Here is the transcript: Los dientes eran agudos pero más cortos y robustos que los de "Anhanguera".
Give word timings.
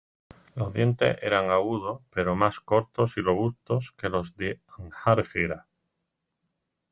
Los 0.55 0.73
dientes 0.73 1.19
eran 1.21 1.51
agudos 1.51 2.01
pero 2.09 2.35
más 2.35 2.59
cortos 2.59 3.17
y 3.17 3.21
robustos 3.21 3.91
que 3.97 4.09
los 4.09 4.35
de 4.35 4.59
"Anhanguera". 4.79 5.67